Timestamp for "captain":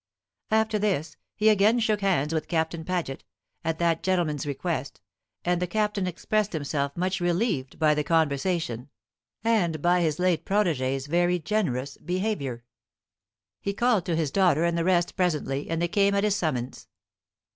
2.47-2.83, 5.67-6.07